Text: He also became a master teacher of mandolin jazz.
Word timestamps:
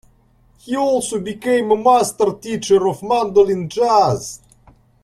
He 0.57 0.75
also 0.75 1.19
became 1.19 1.69
a 1.71 1.77
master 1.77 2.33
teacher 2.33 2.87
of 2.87 3.03
mandolin 3.03 3.69
jazz. 3.69 4.39